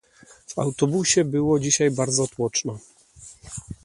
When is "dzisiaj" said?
1.59-1.91